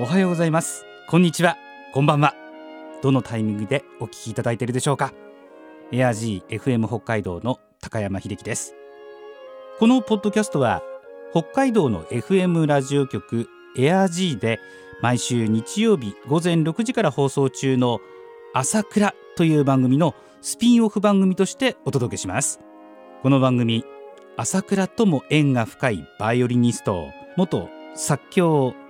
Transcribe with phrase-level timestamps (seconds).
[0.00, 0.86] おはようございます。
[1.08, 1.58] こんにちは。
[1.92, 2.34] こんばんは。
[3.02, 5.12] どのタイミングでお聞きいただいているでしょうか。
[5.92, 8.74] エア G FM 北海道の高山秀樹です。
[9.78, 10.82] このポッドキャストは
[11.32, 14.58] 北海道の FM ラジオ局エア G で
[15.02, 18.00] 毎週日曜日午前6時から放送中の
[18.54, 22.58] 朝倉という番組のスピンオフ番組としてお届けします。
[23.22, 23.84] この番組
[24.38, 28.72] 朝倉とも縁が深いバイオリニスト元作協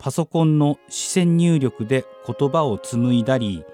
[0.00, 3.64] パソコンの視線入力で言葉を紡いだり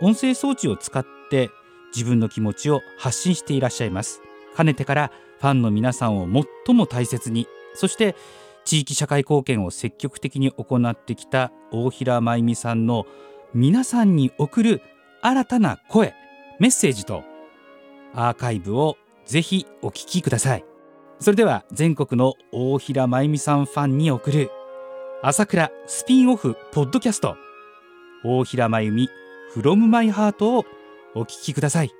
[0.00, 1.50] 音声装置を使って
[1.92, 4.20] 自分の気持ちを発信していらっしゃいます。
[4.54, 6.28] かねてからファンの皆さんを
[6.66, 8.14] 最も大切にそして
[8.64, 13.04] 地域社会貢献を積極的に行ってきた大平真由美さんの
[13.52, 14.80] 皆さんに送る
[15.22, 16.14] 新たな声
[16.60, 17.24] メッセージと
[18.14, 20.64] アーカイブをぜひお聞きください。
[21.18, 24.50] それでは全国の大平真由美さんファンに送る
[25.26, 27.38] 朝倉スピンオフポッドキャスト。
[28.26, 29.08] 大平真由美
[29.56, 30.66] from my heart を
[31.14, 31.90] お聞きください。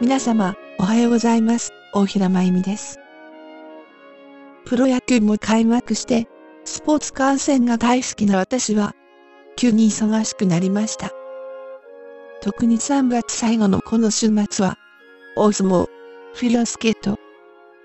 [0.00, 1.70] 皆様おはようございます。
[1.94, 2.98] 大平真由美です。
[4.64, 6.26] プロ野球も開幕して
[6.64, 8.96] スポーツ観戦が大好きな私は
[9.54, 11.12] 急に忙しくなりました。
[12.40, 14.76] 特に3月最後のこの週末は
[15.36, 15.95] 大相撲
[16.36, 17.18] フィギュアスケート、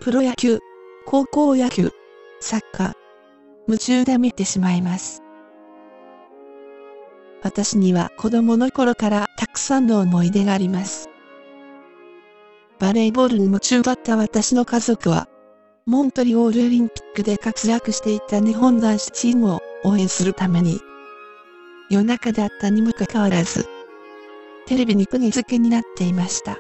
[0.02, 0.60] プロ野球、
[1.06, 1.94] 高校野球、
[2.42, 2.94] サッカー、
[3.70, 5.24] 夢中で見てしまいます。
[7.44, 11.10] 私には子供の頃からたくさんの思い出があります。
[12.78, 15.30] バレーボールに夢中だった私の家族は、
[15.86, 20.82] モントリオールオリンピックで活躍していた日本男子チームを応援するために、
[21.90, 23.66] 夜中だったにもかかわらず、
[24.66, 26.58] テレビに釘付けになっていました。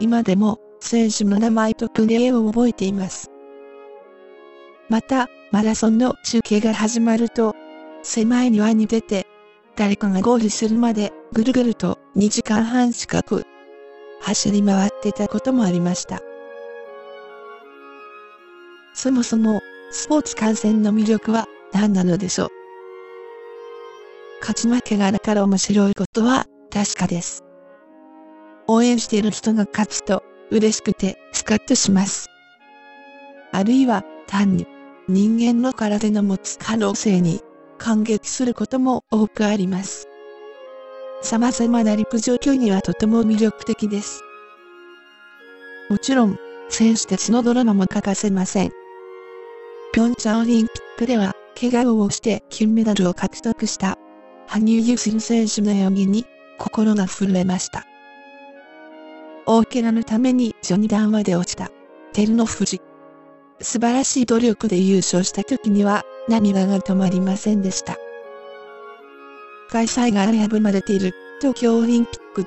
[0.00, 3.30] 今でも選手の名前と国を覚えています。
[4.88, 7.54] また、マラソンの中継が始まると、
[8.02, 9.26] 狭い庭に出て、
[9.74, 13.44] 誰かがゴールするまでぐるぐると2時間半近く
[14.20, 16.20] 走り回ってたこともありました。
[18.94, 22.48] そもそもスポーツ観戦の魅力は何なのでしょう？
[24.40, 27.42] 勝ち負けがなから面白いことは確かです。
[28.68, 32.28] 応援している人が勝つと嬉しくてスカッとします。
[33.52, 34.66] あるいは単に
[35.08, 37.40] 人間の体の持つ可能性に
[37.78, 40.08] 感激することも多くあります。
[41.22, 44.22] 様々な陸上競技はとても魅力的です。
[45.88, 46.38] もちろん、
[46.68, 48.70] 選手たちのドラマも欠かせません。
[49.92, 53.96] ピョンチャンオリンピックでは、怪我をして金メダルを獲得した
[54.46, 56.26] 羽生結弦選手の演技に
[56.58, 57.86] 心が震えました。
[59.48, 61.70] 大怪我のために序二段まで落ちた。
[62.12, 62.80] 照ノ富士。
[63.60, 67.96] 素晴らしい努力で優勝した時には涙が止まりませんでした。
[69.70, 72.44] 開催が危ぶまれている東京オリンピック。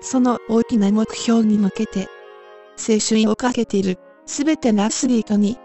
[0.00, 2.08] その大きな目標に向けて、
[2.78, 5.58] 青春をかけているすべてのアスリートに、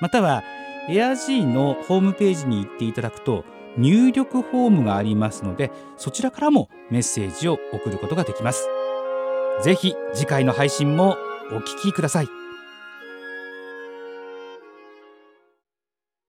[0.00, 0.42] または
[0.88, 3.44] エア G のホームページに行っていただくと
[3.76, 8.68] 入力フォームがありますのでそちらからもメッセージを送ることができます。
[9.62, 11.16] ぜひ次回の配信も
[11.52, 12.43] お聞きください。